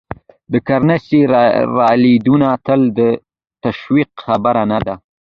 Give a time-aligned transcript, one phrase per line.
[0.51, 1.21] د کرنسۍ
[1.77, 2.99] رالوېدنه تل د
[3.63, 4.95] تشویش خبره نه ده.